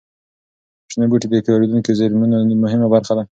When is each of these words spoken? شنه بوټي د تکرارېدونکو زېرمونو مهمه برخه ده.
شنه 0.91 1.05
بوټي 1.09 1.27
د 1.29 1.33
تکرارېدونکو 1.39 1.97
زېرمونو 1.99 2.35
مهمه 2.63 2.87
برخه 2.95 3.13
ده. 3.17 3.23